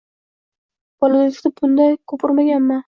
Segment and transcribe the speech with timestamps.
[1.03, 2.79] Bolalikda bunga ko’p uringanman.